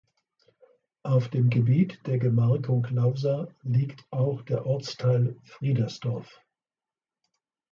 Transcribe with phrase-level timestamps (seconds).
[1.03, 6.41] Auf dem Gebiet der Gemarkung Lausa liegt auch der Ortsteil Friedersdorf.